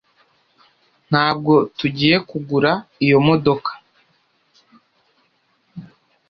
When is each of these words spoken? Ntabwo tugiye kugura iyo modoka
Ntabwo 1.09 1.53
tugiye 1.77 2.15
kugura 2.29 2.71
iyo 3.05 3.17
modoka 3.27 3.71